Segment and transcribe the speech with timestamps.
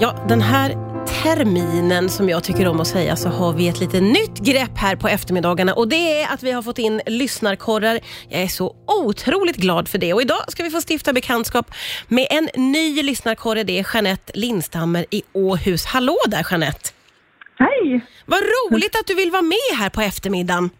[0.00, 0.68] Ja, den här
[1.22, 4.96] terminen som jag tycker om att säga så har vi ett lite nytt grepp här
[4.96, 7.98] på eftermiddagarna och det är att vi har fått in lyssnarkorrar.
[8.28, 11.66] Jag är så otroligt glad för det och idag ska vi få stifta bekantskap
[12.08, 13.64] med en ny lyssnarkorre.
[13.64, 15.86] Det är Jeanette Lindstammer i Åhus.
[15.86, 16.90] Hallå där Jeanette!
[17.58, 18.00] Hej!
[18.26, 20.70] Vad roligt att du vill vara med här på eftermiddagen.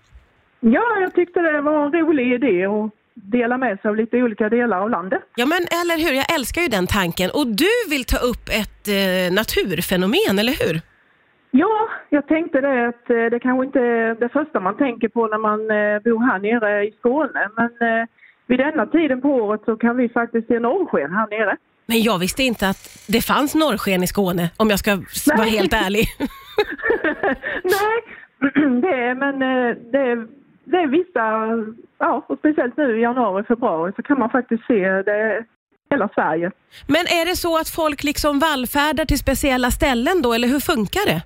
[0.60, 2.90] Ja, jag tyckte det var en rolig idé att
[3.32, 5.22] dela med sig av lite olika delar av landet.
[5.36, 8.88] Ja men eller hur, jag älskar ju den tanken och du vill ta upp ett
[8.88, 10.80] eh, naturfenomen, eller hur?
[11.50, 15.26] Ja, jag tänkte det att eh, det kanske inte är det första man tänker på
[15.26, 18.06] när man eh, bor här nere i Skåne, men eh,
[18.46, 21.56] vid denna tiden på året så kan vi faktiskt se norrsken här nere.
[21.86, 24.90] Men jag visste inte att det fanns norrsken i Skåne, om jag ska
[25.26, 25.50] vara Nej.
[25.50, 26.04] helt ärlig.
[27.76, 27.96] Nej,
[28.82, 29.38] det är, men
[29.92, 30.26] det
[30.70, 31.24] det är vissa,
[31.98, 35.44] ja, och speciellt nu i januari, februari så kan man faktiskt se det
[35.90, 36.50] hela Sverige.
[36.86, 41.04] Men är det så att folk liksom vallfärdar till speciella ställen då, eller hur funkar
[41.12, 41.20] det?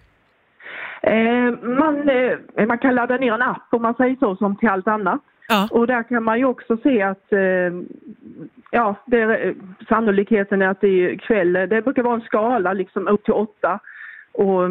[1.03, 1.51] Eh,
[1.83, 4.89] man, eh, man kan ladda ner en app om man säger så, som till allt
[4.89, 5.21] annat.
[5.49, 5.69] Ja.
[5.71, 7.73] Och där kan man ju också se att eh,
[8.71, 9.55] ja, det eh,
[9.89, 13.79] sannolikheten är att det är kväll, det brukar vara en skala liksom upp till åtta.
[14.33, 14.71] Och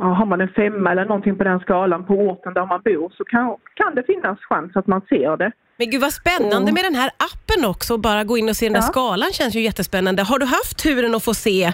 [0.00, 3.24] har man en femma eller någonting på den skalan på orten där man bor så
[3.24, 5.52] kan, kan det finnas chans att man ser det.
[5.76, 8.66] Men gud vad spännande Och- med den här appen också, bara gå in och se
[8.66, 8.82] den där Ja.
[8.92, 10.22] skalan känns ju jättespännande.
[10.22, 11.72] Har du haft turen att få se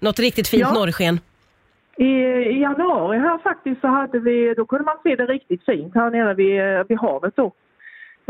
[0.00, 0.72] något riktigt fint Ja.
[0.72, 1.20] norrsken?
[1.96, 2.04] I,
[2.54, 6.10] I januari här faktiskt så hade vi, då kunde man se det riktigt fint här
[6.10, 7.46] nere vid, vid havet då.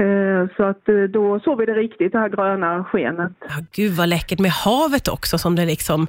[0.04, 3.32] Eh, Så att eh, då såg vi det riktigt, det här gröna skenet.
[3.40, 6.06] Ja, gud vad läckert med havet också som det liksom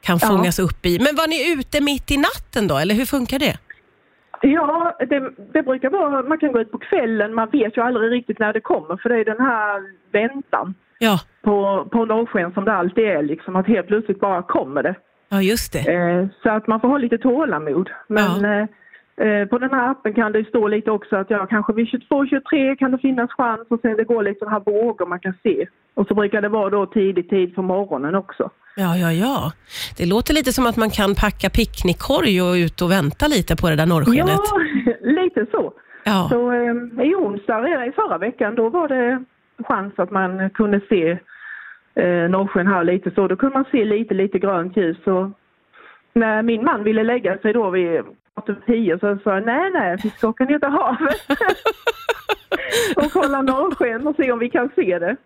[0.00, 0.28] kan Ja.
[0.28, 0.98] fångas upp i.
[0.98, 3.56] Men var ni ute mitt i natten då, eller hur funkar det?
[4.42, 8.12] Ja, det, det brukar vara, man kan gå ut på kvällen, man vet ju aldrig
[8.12, 9.82] riktigt när det kommer för det är den här
[10.12, 14.82] väntan Ja, på, på norrsken som det alltid är liksom, att helt plötsligt bara kommer
[14.82, 14.94] det.
[15.28, 15.92] ja just det.
[15.94, 17.90] Eh, så att man får ha lite tålamod.
[18.08, 18.60] Men Ja.
[18.62, 18.66] eh,
[19.50, 22.90] på den här appen kan det stå lite också att ja, kanske vid 22-23 kan
[22.90, 25.66] det finnas chans och sen det går lite sådana här vågor man kan se.
[25.94, 28.50] Och så brukar det vara då tidig tid på morgonen också.
[28.76, 29.52] Ja, ja, ja.
[29.96, 33.70] Det låter lite som att man kan packa picknickkorg och ut och vänta lite på
[33.70, 34.40] det där norrskenet.
[34.50, 35.72] Ja, lite så.
[36.04, 36.28] Ja.
[36.30, 39.24] Så eh, i onsdag redan i förra veckan då var det
[39.68, 41.18] chans att man kunde se
[41.94, 43.28] eh, norrsken här lite så.
[43.28, 45.06] Då kunde man se lite, lite grönt ljus.
[45.06, 45.30] Och
[46.12, 48.02] när min man ville lägga sig då vid
[48.38, 51.20] åtta, tio så sa jag nej, nej, vi ska åka ner till havet
[52.96, 55.16] och kolla norrsken och se om vi kan se det.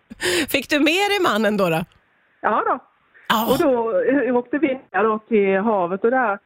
[0.49, 1.69] Fick du med dig mannen då?
[1.69, 1.81] då?
[2.41, 2.79] Ja då.
[3.29, 3.47] Ja.
[3.51, 6.39] Och då eh, åkte vi ner då till havet och där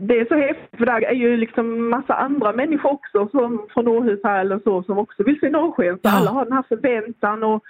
[0.00, 3.88] det är så häftigt för där är ju liksom massa andra människor också som från
[3.88, 5.94] Åhus här eller så som också vill se norrsken.
[5.94, 6.10] Så Ja.
[6.18, 7.62] alla har den här förväntan och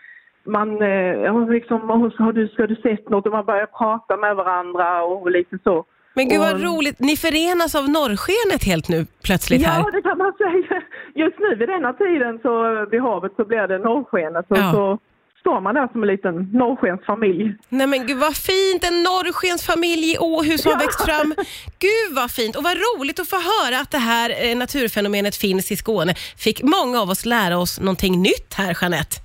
[0.45, 3.27] man, eh, liksom, "Åh, har du, ska du sett något?
[3.27, 5.85] Och man börjar prata med varandra och lite så.
[6.15, 6.99] Men gud vad Och- roligt.
[7.01, 9.79] Ni förenas av norrskenet helt nu plötsligt här.
[9.79, 10.83] Ja, det kan man säga.
[11.15, 14.73] Just nu vid denna tiden så vid havet så blir det norrskenet och Ja.
[14.73, 14.99] så
[15.41, 17.55] står man där som en liten norrskensfamilj.
[17.69, 20.79] Nej men gud vad fint, en norrskensfamilj i Åhus har Ja.
[20.79, 21.35] växt fram.
[21.79, 25.73] Gud vad fint och vad roligt att få höra att det här eh, naturfenomenet finns
[25.73, 26.15] i Skåne.
[26.39, 29.17] Fick många av oss lära oss någonting nytt här Jeanette.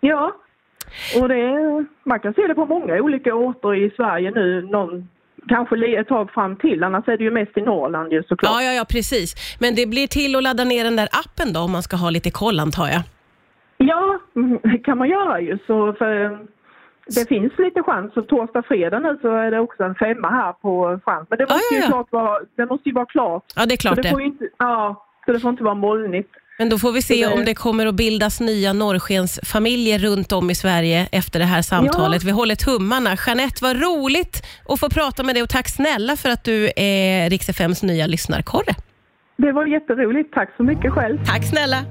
[0.00, 0.32] Ja,
[1.20, 1.42] och det,
[2.04, 4.62] man kan se det på många olika orter i Sverige nu.
[4.62, 5.08] Någon,
[5.48, 8.52] kanske ett tag fram till, annars är det ju mest i Norrland ju såklart.
[8.52, 9.56] Ja, ja, ja precis.
[9.60, 12.10] Men det blir till att ladda ner den där appen då om man ska ha
[12.10, 13.02] lite koll antar jag.
[13.78, 15.58] Ja, mm, det kan man göra ju.
[15.66, 16.38] Så för, eh,
[17.06, 18.16] det finns lite chans.
[18.16, 21.26] Och torsdag, fredag nu så är det också en femma här på chans.
[21.30, 23.44] Men det måste, ja, ju, klart vara, det måste ju vara klart.
[23.56, 24.02] Ja, det är Så klart det.
[24.02, 24.10] det.
[24.10, 26.30] Får inte, ja, så det får inte vara molnigt.
[26.58, 30.54] Men då får vi se om det kommer att bildas nya norrskensfamiljer runt om i
[30.54, 32.24] Sverige efter det här samtalet.
[32.24, 33.16] Vi håller tummarna.
[33.26, 37.30] Jeanette, vad roligt att få prata med dig och tack snälla för att du är
[37.30, 38.74] Rix FMs nya lyssnarkorre.
[39.38, 40.34] Det var jätteroligt.
[40.34, 41.18] Tack så mycket själv.
[41.26, 41.84] Tack snälla.